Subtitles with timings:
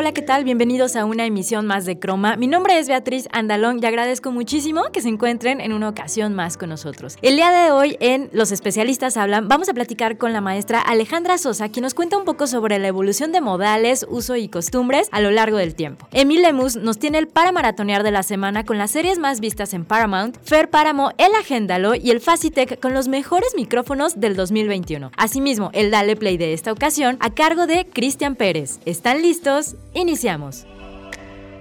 [0.00, 0.44] Hola, ¿qué tal?
[0.44, 2.36] Bienvenidos a una emisión más de Croma.
[2.36, 6.56] Mi nombre es Beatriz Andalón y agradezco muchísimo que se encuentren en una ocasión más
[6.56, 7.18] con nosotros.
[7.20, 11.36] El día de hoy en Los Especialistas Hablan vamos a platicar con la maestra Alejandra
[11.36, 15.20] Sosa, quien nos cuenta un poco sobre la evolución de modales, uso y costumbres a
[15.20, 16.08] lo largo del tiempo.
[16.12, 19.74] Emil Lemus nos tiene el para maratonear de la semana con las series más vistas
[19.74, 25.10] en Paramount, Fer Páramo, El Agéndalo y el Facitech con los mejores micrófonos del 2021.
[25.18, 28.80] Asimismo, el Dale Play de esta ocasión a cargo de Cristian Pérez.
[28.86, 29.76] ¿Están listos?
[29.94, 30.66] Iniciamos.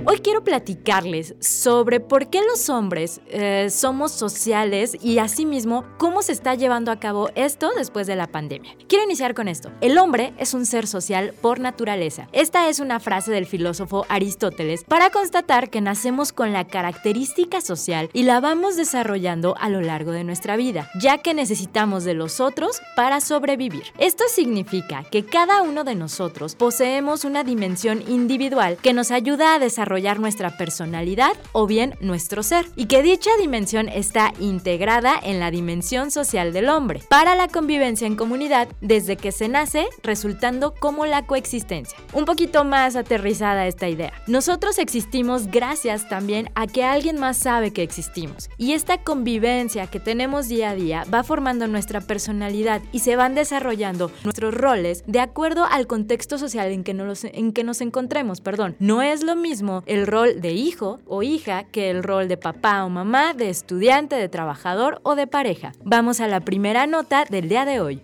[0.06, 6.32] Hoy quiero platicarles sobre por qué los hombres eh, somos sociales y asimismo cómo se
[6.32, 8.78] está llevando a cabo esto después de la pandemia.
[8.88, 9.72] Quiero iniciar con esto.
[9.82, 12.30] El hombre es un ser social por naturaleza.
[12.32, 18.10] Esta es una frase del filósofo Aristóteles para constatar que nacemos con la característica social
[18.14, 22.40] y la vamos desarrollando a lo largo de nuestra vida, ya que necesitamos de los
[22.40, 23.84] otros para sobrevivir.
[23.98, 29.60] Esto significa que cada uno de nosotros poseemos una dimensión individual que nos ayuda a
[29.60, 29.89] desarrollar
[30.20, 36.12] nuestra personalidad o bien nuestro ser, y que dicha dimensión está integrada en la dimensión
[36.12, 41.26] social del hombre, para la convivencia en comunidad desde que se nace, resultando como la
[41.26, 41.98] coexistencia.
[42.14, 44.14] Un poquito más aterrizada esta idea.
[44.28, 50.00] Nosotros existimos gracias también a que alguien más sabe que existimos, y esta convivencia que
[50.00, 55.20] tenemos día a día va formando nuestra personalidad y se van desarrollando nuestros roles de
[55.20, 58.42] acuerdo al contexto social en que nos, en que nos encontremos.
[58.42, 58.76] Perdón.
[58.80, 62.84] No es lo mismo el rol de hijo o hija que el rol de papá
[62.86, 65.72] o mamá, de estudiante, de trabajador o de pareja.
[65.84, 68.02] Vamos a la primera nota del día de hoy.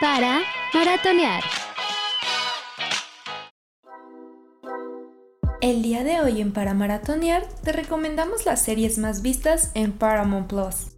[0.00, 0.40] Para
[0.74, 1.42] maratonear.
[5.62, 10.48] El día de hoy en Para Maratonear te recomendamos las series más vistas en Paramount
[10.48, 10.88] Plus.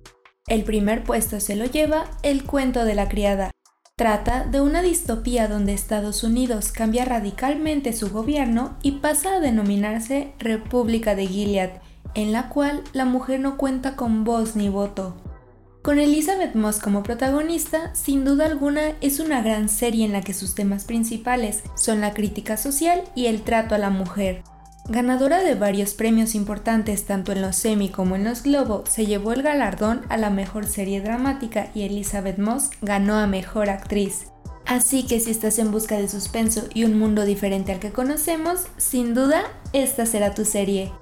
[0.47, 3.51] El primer puesto se lo lleva El cuento de la criada,
[3.97, 10.33] Trata de una distopía donde Estados Unidos cambia radicalmente su gobierno y pasa a denominarse
[10.41, 11.71] República de Gilead,
[12.17, 15.15] en la cual la mujer no cuenta con voz ni voto.
[15.83, 20.35] Con Elizabeth Moss como protagonista, sin duda alguna es una gran serie en la que
[20.35, 24.43] sus temas principales son la crítica social y el trato a la mujer.
[24.87, 29.33] Ganadora de varios premios importantes tanto en los Emmy como en los Globo, se llevó
[29.33, 34.27] el galardón a la mejor serie dramática y Elizabeth Moss ganó a mejor actriz.
[34.67, 38.67] Así que si estás en busca de suspenso y un mundo diferente al que conocemos,
[38.77, 40.93] sin duda esta será tu serie.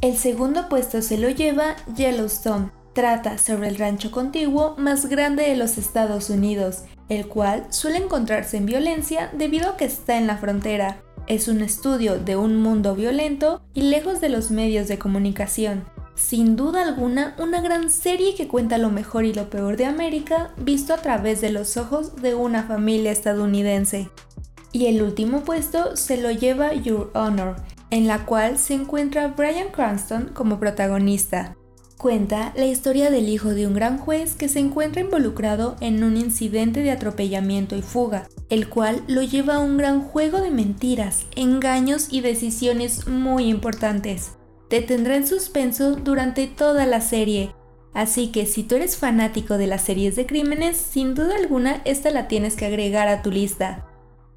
[0.00, 2.70] El segundo puesto se lo lleva Yellowstone.
[2.94, 8.56] Trata sobre el rancho contiguo más grande de los Estados Unidos, el cual suele encontrarse
[8.56, 11.02] en violencia debido a que está en la frontera.
[11.26, 15.84] Es un estudio de un mundo violento y lejos de los medios de comunicación.
[16.14, 20.52] Sin duda alguna, una gran serie que cuenta lo mejor y lo peor de América
[20.56, 24.08] visto a través de los ojos de una familia estadounidense.
[24.70, 27.56] Y el último puesto se lo lleva Your Honor,
[27.90, 31.55] en la cual se encuentra Brian Cranston como protagonista.
[31.98, 36.18] Cuenta la historia del hijo de un gran juez que se encuentra involucrado en un
[36.18, 41.24] incidente de atropellamiento y fuga, el cual lo lleva a un gran juego de mentiras,
[41.36, 44.32] engaños y decisiones muy importantes.
[44.68, 47.54] Te tendrá en suspenso durante toda la serie,
[47.94, 52.10] así que si tú eres fanático de las series de crímenes, sin duda alguna esta
[52.10, 53.86] la tienes que agregar a tu lista.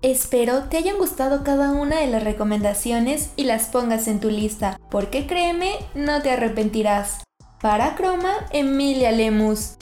[0.01, 4.79] Espero te hayan gustado cada una de las recomendaciones y las pongas en tu lista,
[4.89, 7.23] porque créeme, no te arrepentirás.
[7.61, 9.77] Para Croma, Emilia Lemus.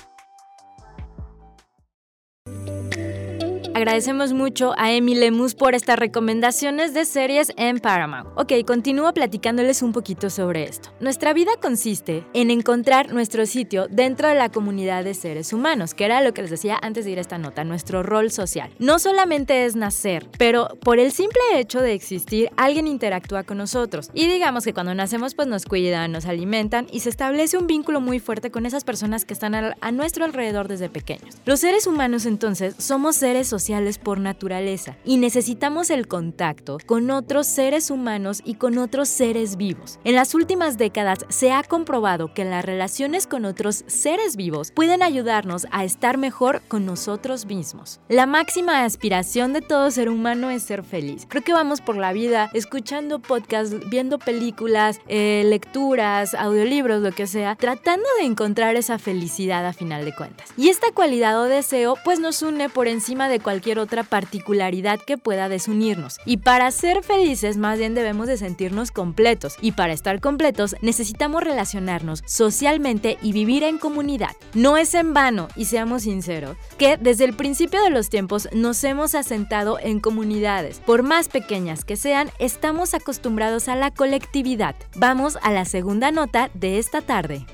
[3.78, 8.28] Agradecemos mucho a Emi Lemus por estas recomendaciones de series en Paramount.
[8.36, 10.90] Ok, continúo platicándoles un poquito sobre esto.
[11.00, 16.06] Nuestra vida consiste en encontrar nuestro sitio dentro de la comunidad de seres humanos, que
[16.06, 18.72] era lo que les decía antes de ir a esta nota, nuestro rol social.
[18.80, 24.10] No solamente es nacer, pero por el simple hecho de existir, alguien interactúa con nosotros.
[24.12, 28.02] Y digamos que cuando nacemos, pues nos cuidan, nos alimentan y se establece un vínculo
[28.02, 31.36] muy fuerte con esas personas que están a nuestro alrededor desde pequeños.
[31.46, 33.67] Los seres humanos entonces somos seres sociales
[34.02, 40.00] por naturaleza y necesitamos el contacto con otros seres humanos y con otros seres vivos.
[40.06, 45.04] En las últimas décadas se ha comprobado que las relaciones con otros seres vivos pueden
[45.04, 48.00] ayudarnos a estar mejor con nosotros mismos.
[48.08, 51.26] La máxima aspiración de todo ser humano es ser feliz.
[51.28, 57.28] Creo que vamos por la vida escuchando podcasts, viendo películas, eh, lecturas, audiolibros, lo que
[57.28, 60.54] sea, tratando de encontrar esa felicidad a final de cuentas.
[60.56, 65.18] Y esta cualidad o deseo pues nos une por encima de cualquier otra particularidad que
[65.18, 66.20] pueda desunirnos.
[66.26, 69.56] Y para ser felices más bien debemos de sentirnos completos.
[69.62, 74.36] Y para estar completos necesitamos relacionarnos socialmente y vivir en comunidad.
[74.54, 78.84] No es en vano, y seamos sinceros, que desde el principio de los tiempos nos
[78.84, 80.80] hemos asentado en comunidades.
[80.86, 84.76] Por más pequeñas que sean, estamos acostumbrados a la colectividad.
[84.96, 87.46] Vamos a la segunda nota de esta tarde.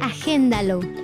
[0.00, 1.03] Agéndalo.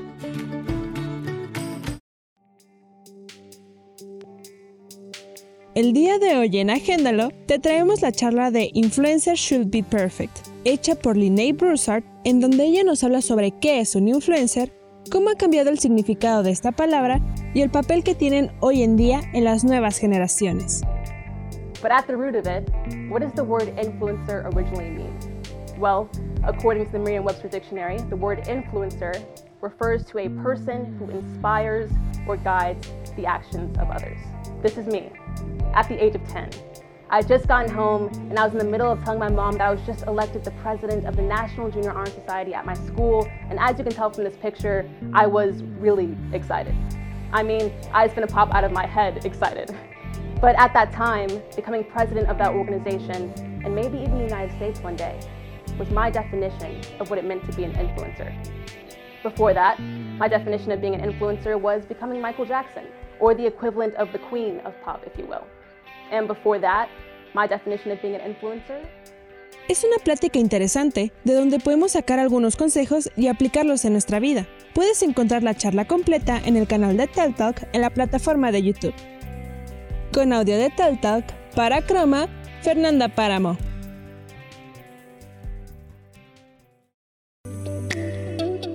[5.77, 10.37] El día de hoy en Agéndalo te traemos la charla de Influencer Should Be Perfect,
[10.65, 14.73] hecha por Linnea Broussard, en donde ella nos habla sobre qué es un influencer,
[15.13, 17.21] cómo ha cambiado el significado de esta palabra
[17.55, 20.81] y el papel que tienen hoy en día en las nuevas generaciones.
[21.81, 22.69] But at the root of it,
[23.09, 25.15] what does the word influencer originally mean?
[25.79, 26.09] Well,
[26.43, 29.25] according to the Merriam-Webster dictionary, the word influencer
[29.61, 31.93] refers to a person who inspires
[32.27, 34.19] or guides the actions of others.
[34.63, 35.13] This is me
[35.75, 36.51] at the age of 10.
[37.13, 39.55] I had just gotten home and I was in the middle of telling my mom
[39.55, 42.75] that I was just elected the president of the National Junior Honor Society at my
[42.75, 43.29] school.
[43.49, 46.75] And as you can tell from this picture, I was really excited.
[47.33, 49.77] I mean, I was gonna pop out of my head excited.
[50.41, 53.31] But at that time, becoming president of that organization,
[53.63, 55.21] and maybe even the United States one day,
[55.79, 58.33] was my definition of what it meant to be an influencer.
[59.23, 62.87] Before that, my definition of being an influencer was becoming Michael Jackson,
[63.21, 65.47] or the equivalent of the queen of pop, if you will.
[66.11, 66.89] And before that,
[67.35, 68.81] my definition of being an influencer
[69.71, 74.49] Es una plática interesante de donde podemos sacar algunos consejos y aplicarlos en nuestra vida.
[74.75, 78.65] Puedes encontrar la charla completa en el canal de Tel Talk en la plataforma de
[78.65, 78.95] YouTube.
[80.13, 81.25] Con audio de Tel Talk,
[81.55, 82.27] para Croma,
[82.63, 83.57] Fernanda Páramo.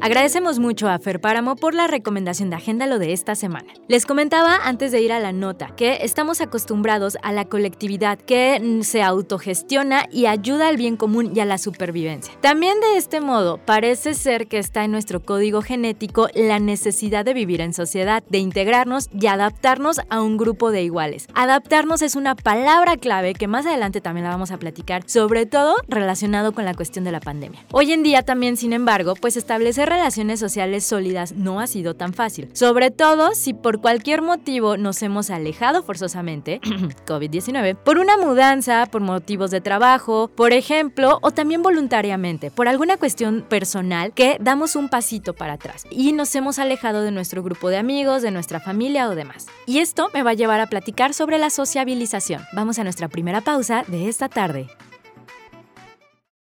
[0.06, 3.74] Agradecemos mucho a Fer Páramo por la recomendación de agenda lo de esta semana.
[3.88, 8.82] Les comentaba antes de ir a la nota que estamos acostumbrados a la colectividad que
[8.84, 12.36] se autogestiona y ayuda al bien común y a la supervivencia.
[12.40, 17.34] También de este modo parece ser que está en nuestro código genético la necesidad de
[17.34, 21.26] vivir en sociedad, de integrarnos y adaptarnos a un grupo de iguales.
[21.34, 25.74] Adaptarnos es una palabra clave que más adelante también la vamos a platicar, sobre todo
[25.88, 27.66] relacionado con la cuestión de la pandemia.
[27.72, 32.14] Hoy en día también, sin embargo, pues establecer relaciones sociales sólidas no ha sido tan
[32.14, 36.60] fácil, sobre todo si por cualquier motivo nos hemos alejado forzosamente,
[37.08, 42.98] COVID-19, por una mudanza, por motivos de trabajo, por ejemplo, o también voluntariamente, por alguna
[42.98, 47.70] cuestión personal que damos un pasito para atrás y nos hemos alejado de nuestro grupo
[47.70, 49.48] de amigos, de nuestra familia o demás.
[49.66, 52.44] Y esto me va a llevar a platicar sobre la sociabilización.
[52.54, 54.68] Vamos a nuestra primera pausa de esta tarde.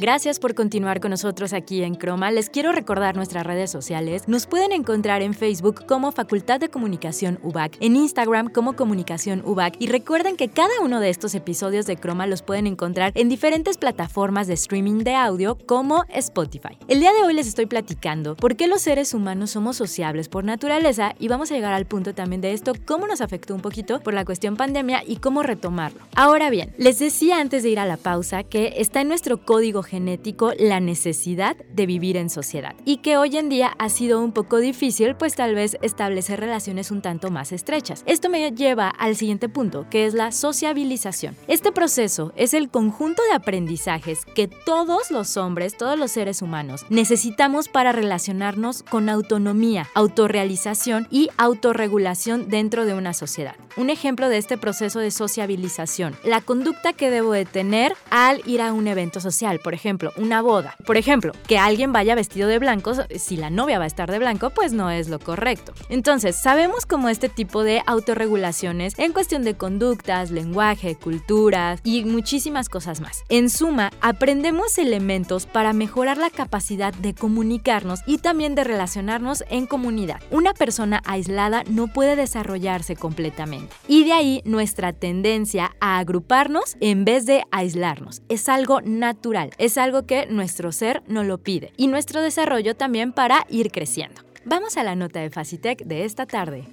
[0.00, 2.30] Gracias por continuar con nosotros aquí en Croma.
[2.30, 4.28] Les quiero recordar nuestras redes sociales.
[4.28, 9.76] Nos pueden encontrar en Facebook como Facultad de Comunicación UBAC, en Instagram como Comunicación UBAC
[9.78, 13.76] y recuerden que cada uno de estos episodios de Croma los pueden encontrar en diferentes
[13.76, 16.78] plataformas de streaming de audio como Spotify.
[16.88, 20.44] El día de hoy les estoy platicando por qué los seres humanos somos sociables por
[20.44, 24.00] naturaleza y vamos a llegar al punto también de esto, cómo nos afectó un poquito
[24.00, 26.00] por la cuestión pandemia y cómo retomarlo.
[26.16, 29.82] Ahora bien, les decía antes de ir a la pausa que está en nuestro código
[29.90, 34.32] genético la necesidad de vivir en sociedad y que hoy en día ha sido un
[34.32, 38.04] poco difícil pues tal vez establecer relaciones un tanto más estrechas.
[38.06, 41.36] Esto me lleva al siguiente punto que es la sociabilización.
[41.48, 46.86] Este proceso es el conjunto de aprendizajes que todos los hombres, todos los seres humanos
[46.88, 53.56] necesitamos para relacionarnos con autonomía, autorrealización y autorregulación dentro de una sociedad.
[53.76, 58.60] Un ejemplo de este proceso de sociabilización, la conducta que debo de tener al ir
[58.62, 60.74] a un evento social, por ejemplo una boda.
[60.84, 64.18] Por ejemplo, que alguien vaya vestido de blanco, si la novia va a estar de
[64.18, 65.72] blanco, pues no es lo correcto.
[65.88, 72.68] Entonces, sabemos cómo este tipo de autorregulaciones en cuestión de conductas, lenguaje, culturas y muchísimas
[72.68, 73.24] cosas más.
[73.28, 79.66] En suma, aprendemos elementos para mejorar la capacidad de comunicarnos y también de relacionarnos en
[79.66, 80.20] comunidad.
[80.30, 83.59] Una persona aislada no puede desarrollarse completamente.
[83.88, 88.22] Y de ahí nuestra tendencia a agruparnos en vez de aislarnos.
[88.28, 91.72] Es algo natural, es algo que nuestro ser no lo pide.
[91.76, 94.22] Y nuestro desarrollo también para ir creciendo.
[94.44, 96.64] Vamos a la nota de Facitech de esta tarde.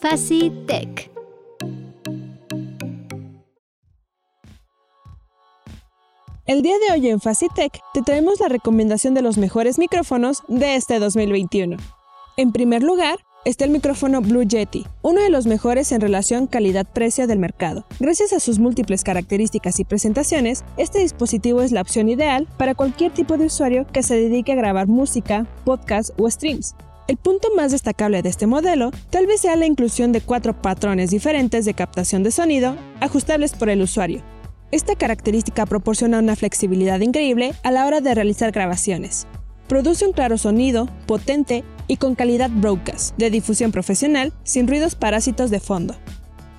[0.00, 1.10] Facitech.
[6.50, 10.74] El día de hoy en Facitech te traemos la recomendación de los mejores micrófonos de
[10.74, 11.76] este 2021.
[12.36, 17.28] En primer lugar, está el micrófono Blue Yeti, uno de los mejores en relación calidad-precio
[17.28, 17.86] del mercado.
[18.00, 23.12] Gracias a sus múltiples características y presentaciones, este dispositivo es la opción ideal para cualquier
[23.12, 26.74] tipo de usuario que se dedique a grabar música, podcast o streams.
[27.06, 31.10] El punto más destacable de este modelo tal vez sea la inclusión de cuatro patrones
[31.10, 34.24] diferentes de captación de sonido ajustables por el usuario.
[34.72, 39.26] Esta característica proporciona una flexibilidad increíble a la hora de realizar grabaciones.
[39.66, 45.50] Produce un claro sonido, potente y con calidad broadcast, de difusión profesional, sin ruidos parásitos
[45.50, 45.96] de fondo.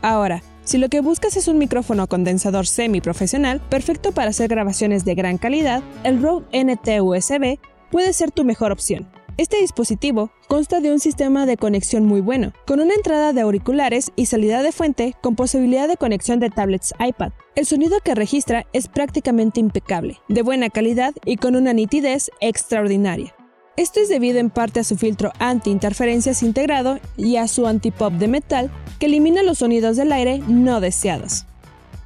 [0.01, 5.15] Ahora, si lo que buscas es un micrófono condensador semi-profesional, perfecto para hacer grabaciones de
[5.15, 7.60] gran calidad, el Rode NT USB
[7.91, 9.08] puede ser tu mejor opción.
[9.38, 14.11] Este dispositivo consta de un sistema de conexión muy bueno, con una entrada de auriculares
[14.15, 17.31] y salida de fuente con posibilidad de conexión de tablets iPad.
[17.55, 23.33] El sonido que registra es prácticamente impecable, de buena calidad y con una nitidez extraordinaria.
[23.77, 28.27] Esto es debido en parte a su filtro anti-interferencias integrado y a su anti-pop de
[28.27, 28.69] metal
[29.00, 31.45] que elimina los sonidos del aire no deseados.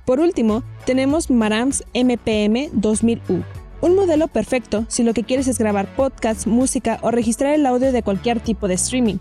[0.06, 3.44] Por último, tenemos Marantz MPM 2000U,
[3.82, 7.92] un modelo perfecto si lo que quieres es grabar podcasts, música o registrar el audio
[7.92, 9.18] de cualquier tipo de streaming.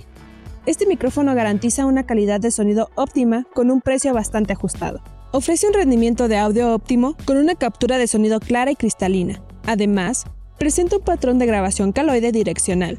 [0.66, 5.02] Este micrófono garantiza una calidad de sonido óptima con un precio bastante ajustado.
[5.32, 9.42] Ofrece un rendimiento de audio óptimo con una captura de sonido clara y cristalina.
[9.66, 10.24] Además,
[10.58, 12.98] presenta un patrón de grabación caloide direccional.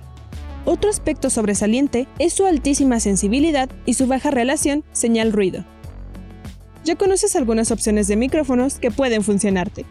[0.65, 5.63] Otro aspecto sobresaliente es su altísima sensibilidad y su baja relación señal-ruido.
[6.83, 9.85] Ya conoces algunas opciones de micrófonos que pueden funcionarte.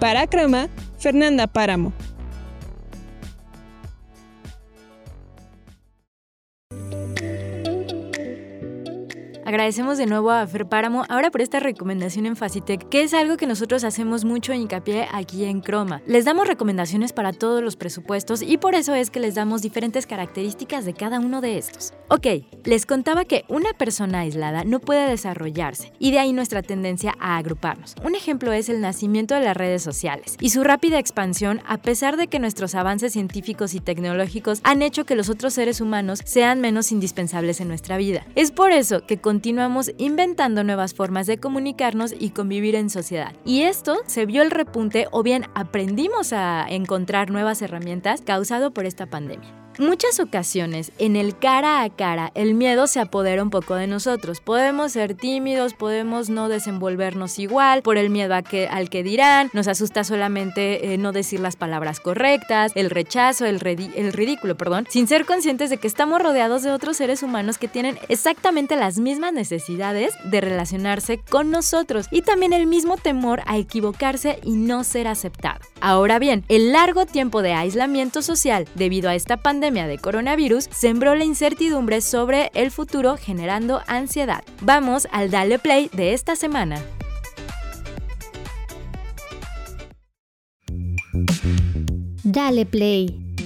[0.00, 1.92] Para Croma, Fernanda Páramo.
[9.48, 13.38] Agradecemos de nuevo a Fer Páramo ahora por esta recomendación en Facitec, que es algo
[13.38, 16.02] que nosotros hacemos mucho hincapié aquí en Croma.
[16.06, 20.06] Les damos recomendaciones para todos los presupuestos y por eso es que les damos diferentes
[20.06, 21.94] características de cada uno de estos.
[22.10, 22.26] Ok,
[22.64, 27.38] les contaba que una persona aislada no puede desarrollarse y de ahí nuestra tendencia a
[27.38, 27.94] agruparnos.
[28.04, 32.16] Un ejemplo es el nacimiento de las redes sociales y su rápida expansión a pesar
[32.16, 36.60] de que nuestros avances científicos y tecnológicos han hecho que los otros seres humanos sean
[36.60, 38.26] menos indispensables en nuestra vida.
[38.34, 43.36] Es por eso que con continuamos inventando nuevas formas de comunicarnos y convivir en sociedad.
[43.44, 48.84] Y esto se vio el repunte o bien aprendimos a encontrar nuevas herramientas causado por
[48.84, 53.74] esta pandemia muchas ocasiones, en el cara a cara, el miedo se apodera un poco
[53.74, 54.40] de nosotros.
[54.40, 59.50] Podemos ser tímidos, podemos no desenvolvernos igual por el miedo a que, al que dirán,
[59.52, 64.86] nos asusta solamente eh, no decir las palabras correctas, el rechazo, el, el ridículo, perdón,
[64.88, 68.98] sin ser conscientes de que estamos rodeados de otros seres humanos que tienen exactamente las
[68.98, 74.82] mismas necesidades de relacionarse con nosotros y también el mismo temor a equivocarse y no
[74.82, 75.60] ser aceptado.
[75.80, 81.14] Ahora bien, el largo tiempo de aislamiento social debido a esta pandemia de coronavirus sembró
[81.14, 84.42] la incertidumbre sobre el futuro generando ansiedad.
[84.62, 86.80] Vamos al Dale Play de esta semana.
[92.24, 93.36] Dale Play.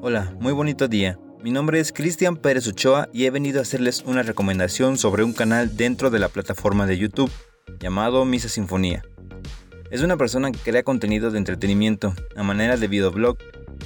[0.00, 1.18] Hola, muy bonito día.
[1.42, 5.34] Mi nombre es Cristian Pérez Ochoa y he venido a hacerles una recomendación sobre un
[5.34, 7.30] canal dentro de la plataforma de YouTube
[7.80, 9.02] llamado Misa Sinfonía.
[9.92, 13.36] Es una persona que crea contenido de entretenimiento a manera de videoblog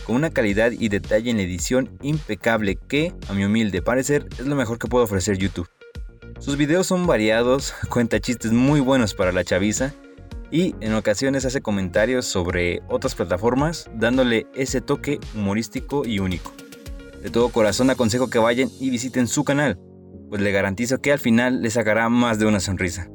[0.05, 4.47] con una calidad y detalle en la edición impecable que, a mi humilde parecer, es
[4.47, 5.69] lo mejor que puede ofrecer YouTube.
[6.39, 9.95] Sus videos son variados, cuenta chistes muy buenos para la chaviza
[10.53, 16.53] y en ocasiones hace comentarios sobre otras plataformas dándole ese toque humorístico y único.
[17.21, 19.77] De todo corazón aconsejo que vayan y visiten su canal,
[20.29, 23.11] pues le garantizo que al final les sacará más de una sonrisa.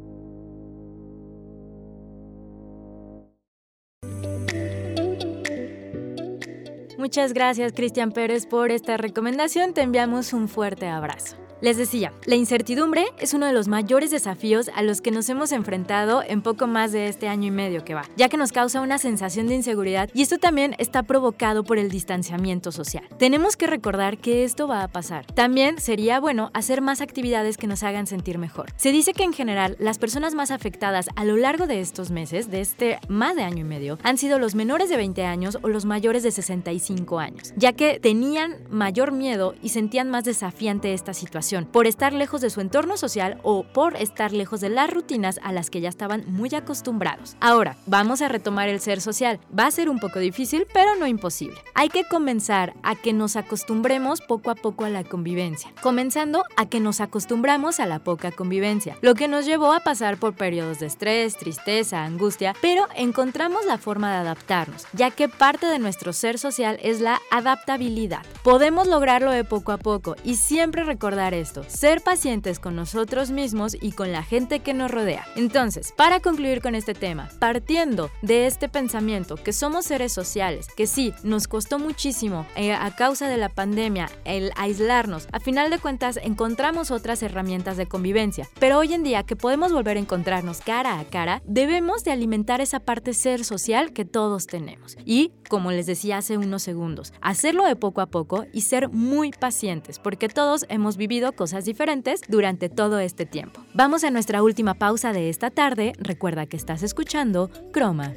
[7.02, 11.41] Muchas gracias Cristian Pérez por esta recomendación, te enviamos un fuerte abrazo.
[11.62, 15.52] Les decía, la incertidumbre es uno de los mayores desafíos a los que nos hemos
[15.52, 18.82] enfrentado en poco más de este año y medio que va, ya que nos causa
[18.82, 23.04] una sensación de inseguridad y esto también está provocado por el distanciamiento social.
[23.20, 25.28] Tenemos que recordar que esto va a pasar.
[25.28, 28.74] También sería bueno hacer más actividades que nos hagan sentir mejor.
[28.76, 32.50] Se dice que en general las personas más afectadas a lo largo de estos meses,
[32.50, 35.68] de este más de año y medio, han sido los menores de 20 años o
[35.70, 41.14] los mayores de 65 años, ya que tenían mayor miedo y sentían más desafiante esta
[41.14, 45.40] situación por estar lejos de su entorno social o por estar lejos de las rutinas
[45.44, 47.36] a las que ya estaban muy acostumbrados.
[47.42, 49.40] Ahora, vamos a retomar el ser social.
[49.58, 51.58] Va a ser un poco difícil, pero no imposible.
[51.74, 56.68] Hay que comenzar a que nos acostumbremos poco a poco a la convivencia, comenzando a
[56.68, 60.80] que nos acostumbramos a la poca convivencia, lo que nos llevó a pasar por periodos
[60.80, 66.14] de estrés, tristeza, angustia, pero encontramos la forma de adaptarnos, ya que parte de nuestro
[66.14, 68.26] ser social es la adaptabilidad.
[68.44, 73.76] Podemos lograrlo de poco a poco y siempre recordar esto, ser pacientes con nosotros mismos
[73.80, 75.26] y con la gente que nos rodea.
[75.36, 80.88] Entonces, para concluir con este tema, partiendo de este pensamiento que somos seres sociales, que
[80.88, 85.80] sí, nos costó muchísimo eh, a causa de la pandemia el aislarnos, a final de
[85.80, 90.62] cuentas encontramos otras herramientas de convivencia, pero hoy en día que podemos volver a encontrarnos
[90.62, 94.98] cara a cara, debemos de alimentar esa parte ser social que todos tenemos.
[95.06, 99.32] Y, como les decía hace unos segundos, hacerlo de poco a poco y ser muy
[99.32, 103.62] pacientes, porque todos hemos vivido cosas diferentes durante todo este tiempo.
[103.76, 105.94] Vamos a nuestra última pausa de esta tarde.
[106.00, 108.14] Recuerda que estás escuchando Croma.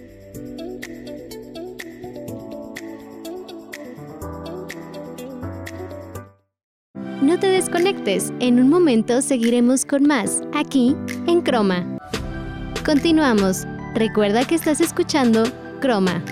[7.20, 10.94] No te desconectes, en un momento seguiremos con más, aquí
[11.26, 11.98] en Croma.
[12.84, 13.66] Continuamos.
[13.94, 15.44] Recuerda que estás escuchando
[15.80, 16.22] Croma.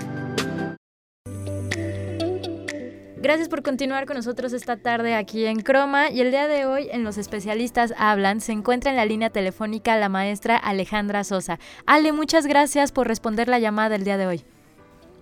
[3.23, 6.89] Gracias por continuar con nosotros esta tarde aquí en Croma y el día de hoy
[6.91, 11.57] en Los Especialistas Hablan se encuentra en la línea telefónica la maestra Alejandra Sosa.
[11.85, 14.43] Ale, muchas gracias por responder la llamada el día de hoy.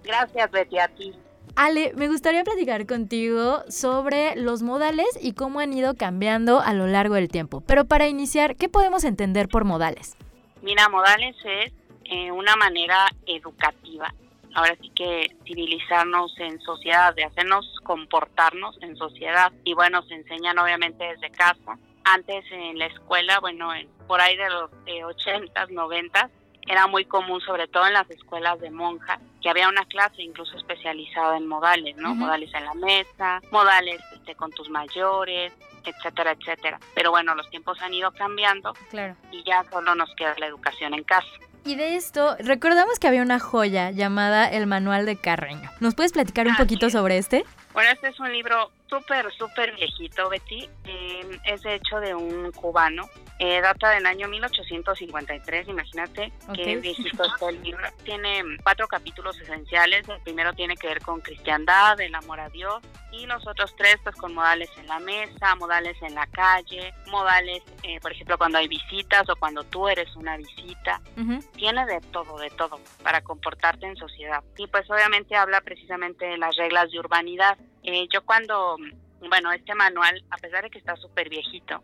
[0.03, 1.13] Gracias, Betty, a ti.
[1.55, 6.88] Ale, me gustaría platicar contigo sobre los modales y cómo han ido cambiando a lo
[6.88, 7.62] largo del tiempo.
[7.62, 10.17] Pero para iniciar, ¿qué podemos entender por modales?
[10.63, 11.72] Mira, modales es
[12.05, 14.12] eh, una manera educativa
[14.53, 19.51] ahora sí que civilizarnos en sociedad, de hacernos comportarnos en sociedad.
[19.63, 21.77] Y bueno, se enseñan obviamente desde casa.
[22.03, 23.72] Antes en la escuela, bueno,
[24.08, 26.29] por ahí de los 80s, 90
[26.67, 30.55] era muy común, sobre todo en las escuelas de monjas, que había una clase incluso
[30.58, 32.13] especializada en modales, ¿no?
[32.13, 35.53] Modales en la mesa, modales este, con tus mayores,
[35.84, 36.79] etcétera, etcétera.
[36.93, 39.15] Pero bueno, los tiempos han ido cambiando claro.
[39.31, 41.27] y ya solo nos queda la educación en casa.
[41.64, 45.70] Y de esto, recordamos que había una joya llamada El Manual de Carreño.
[45.80, 47.46] ¿Nos puedes platicar un poquito sobre este?
[47.74, 50.70] Bueno, este es un libro súper, súper viejito, Betty.
[50.84, 57.24] Eh, es de hecho de un cubano eh, data del año 1853, imagínate qué viejito
[57.24, 57.88] está el libro.
[58.04, 60.08] Tiene cuatro capítulos esenciales.
[60.08, 63.98] El primero tiene que ver con cristiandad, el amor a Dios, y los otros tres,
[64.04, 68.60] pues con modales en la mesa, modales en la calle, modales, eh, por ejemplo, cuando
[68.60, 71.01] hay visitas o cuando tú eres una visita.
[71.56, 74.44] Tiene de todo, de todo, para comportarte en sociedad.
[74.58, 77.58] Y pues obviamente habla precisamente de las reglas de urbanidad.
[77.83, 78.77] Eh, yo cuando
[79.29, 81.83] bueno, este manual, a pesar de que está súper viejito,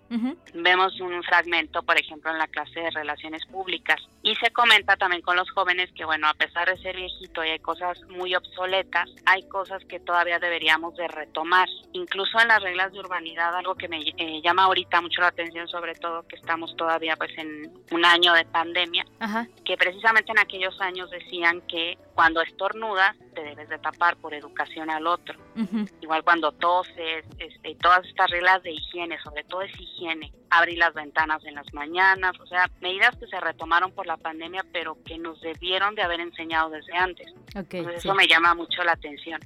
[0.53, 4.01] vemos un fragmento, por ejemplo, en la clase de relaciones públicas.
[4.23, 7.49] Y se comenta también con los jóvenes que, bueno, a pesar de ser viejito y
[7.49, 11.67] hay cosas muy obsoletas, hay cosas que todavía deberíamos de retomar.
[11.93, 15.67] Incluso en las reglas de urbanidad, algo que me eh, llama ahorita mucho la atención,
[15.67, 19.05] sobre todo que estamos todavía pues en un año de pandemia,
[19.63, 24.89] que precisamente en aquellos años decían que cuando estornudas te debes de tapar por educación
[24.89, 25.37] al otro.
[26.01, 30.95] Igual cuando toses, este, todas estas reglas de higiene, sobre todo es higiene, abrir las
[30.95, 35.19] ventanas en las mañanas, o sea, medidas que se retomaron por la pandemia, pero que
[35.19, 37.31] nos debieron de haber enseñado desde antes.
[37.59, 39.39] Eso me llama mucho la atención.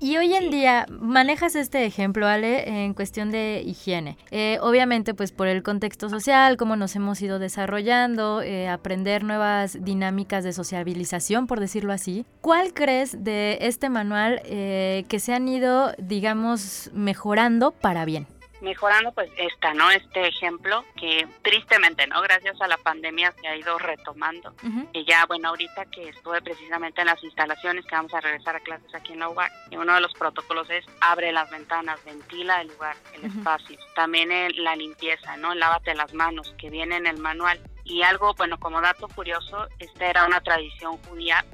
[0.00, 4.16] Y hoy en día manejas este ejemplo, Ale, en cuestión de higiene.
[4.30, 9.84] Eh, obviamente, pues por el contexto social, cómo nos hemos ido desarrollando, eh, aprender nuevas
[9.84, 12.24] dinámicas de sociabilización, por decirlo así.
[12.40, 18.26] ¿Cuál crees de este manual eh, que se han ido, digamos, mejorando para bien?
[18.60, 19.90] Mejorando pues esta, ¿no?
[19.90, 22.20] Este ejemplo que tristemente, ¿no?
[22.22, 24.54] Gracias a la pandemia se ha ido retomando.
[24.92, 28.60] Y ya, bueno, ahorita que estuve precisamente en las instalaciones, que vamos a regresar a
[28.60, 32.60] clases aquí en la UBAC, y uno de los protocolos es abre las ventanas, ventila
[32.60, 33.78] el lugar, el espacio.
[33.94, 34.28] También
[34.62, 35.54] la limpieza, ¿no?
[35.54, 37.60] Lávate las manos, que viene en el manual.
[37.84, 41.44] Y algo, bueno, como dato curioso, esta era una tradición judía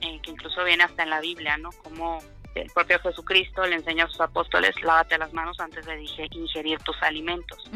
[0.00, 1.70] eh, que incluso viene hasta en la Biblia, ¿no?
[1.82, 2.20] Como
[2.54, 7.00] el propio Jesucristo le enseña a sus apóstoles, lávate las manos antes de ingerir tus
[7.02, 7.70] alimentos.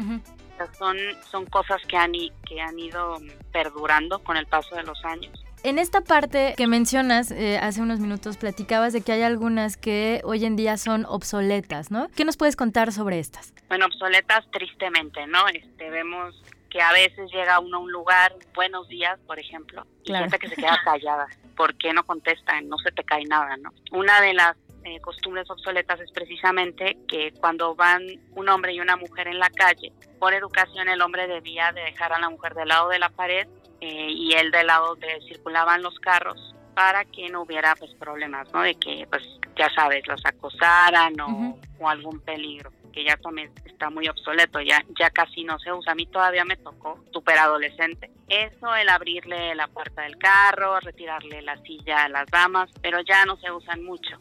[0.77, 0.97] son,
[1.29, 2.13] son cosas que han,
[2.45, 3.17] que han ido
[3.51, 5.45] perdurando con el paso de los años.
[5.63, 10.21] En esta parte que mencionas, eh, hace unos minutos platicabas de que hay algunas que
[10.23, 12.07] hoy en día son obsoletas, ¿no?
[12.15, 13.51] ¿Qué nos puedes contar sobre estas?
[13.67, 15.47] Bueno, obsoletas tristemente, ¿no?
[15.47, 20.13] Este, vemos que a veces llega uno a un lugar, buenos días, por ejemplo, y
[20.13, 21.25] gente que se queda callada.
[21.57, 22.69] ¿Por qué no contestan?
[22.69, 23.71] No se te cae nada, ¿no?
[23.91, 24.55] Una de las
[24.85, 28.03] eh, costumbres obsoletas es precisamente que cuando van
[28.35, 32.13] un hombre y una mujer en la calle, por educación el hombre debía de dejar
[32.13, 33.47] a la mujer del lado de la pared
[33.81, 38.51] eh, y él del lado donde circulaban los carros para que no hubiera pues problemas,
[38.53, 38.61] ¿no?
[38.61, 39.23] De que pues
[39.57, 44.81] ya sabes, los acosaran o, o algún peligro que ya también está muy obsoleto, ya,
[44.97, 45.91] ya casi no se usa.
[45.91, 48.09] A mí todavía me tocó, súper adolescente.
[48.29, 53.25] Eso, el abrirle la puerta del carro, retirarle la silla a las damas, pero ya
[53.25, 54.17] no se usan mucho.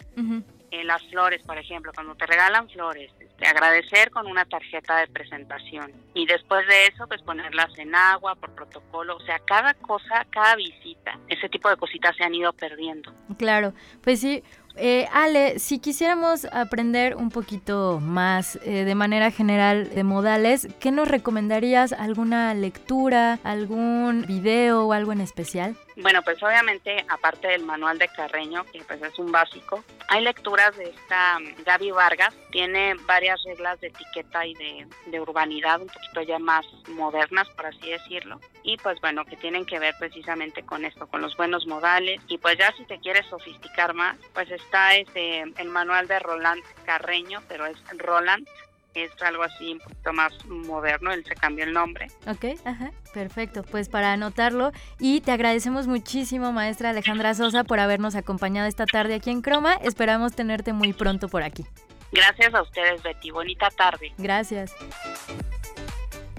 [0.72, 5.06] Eh, las flores, por ejemplo, cuando te regalan flores, este, agradecer con una tarjeta de
[5.06, 10.26] presentación y después de eso, pues ponerlas en agua por protocolo, o sea, cada cosa,
[10.30, 13.12] cada visita, ese tipo de cositas se han ido perdiendo.
[13.38, 14.42] Claro, pues sí,
[14.76, 20.90] eh, Ale, si quisiéramos aprender un poquito más eh, de manera general de modales, ¿qué
[20.90, 21.92] nos recomendarías?
[21.92, 25.76] ¿Alguna lectura, algún video o algo en especial?
[25.96, 30.76] Bueno, pues obviamente, aparte del manual de Carreño, que pues es un básico, hay lecturas
[30.76, 35.88] de esta mm, Gaby Vargas, tiene varias reglas de etiqueta y de, de urbanidad un
[35.88, 40.64] poquito ya más modernas, por así decirlo, y pues bueno, que tienen que ver precisamente
[40.64, 44.50] con esto, con los buenos modales, y pues ya si te quieres sofisticar más, pues
[44.50, 48.48] está ese, el manual de Roland Carreño, pero es Roland
[48.94, 52.09] es algo así un poquito más moderno, él se cambió el nombre.
[52.26, 58.14] Ok, ajá, perfecto, pues para anotarlo y te agradecemos muchísimo maestra Alejandra Sosa por habernos
[58.14, 61.64] acompañado esta tarde aquí en Croma, esperamos tenerte muy pronto por aquí.
[62.12, 64.12] Gracias a ustedes Betty, bonita tarde.
[64.18, 64.74] Gracias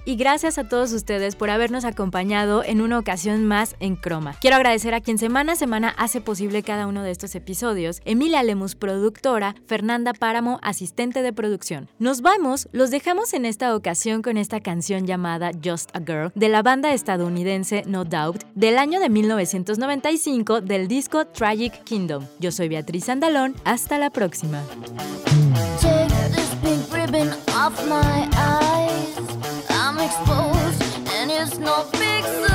[0.06, 4.36] y gracias a todos ustedes por habernos acompañado en una ocasión más en Croma.
[4.40, 8.44] Quiero agradecer a quien semana a semana hace posible cada uno de estos episodios, Emilia
[8.44, 11.90] Lemus, productora, Fernanda Páramo, asistente de producción.
[12.00, 16.50] Nos vamos, los dejamos en esta ocasión con esta canción llamada Just a Girl de
[16.50, 22.26] la banda estadounidense No Doubt del año de 1995 del disco Tragic Kingdom.
[22.40, 24.62] Yo soy Beatriz Andalón, hasta la próxima.
[30.06, 32.55] Exposed, and it's no big.